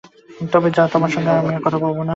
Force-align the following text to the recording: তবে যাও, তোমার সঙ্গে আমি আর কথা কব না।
তবে 0.53 0.69
যাও, 0.75 0.87
তোমার 0.93 1.11
সঙ্গে 1.11 1.31
আমি 1.33 1.51
আর 1.55 1.61
কথা 1.65 1.77
কব 1.77 1.97
না। 1.99 2.09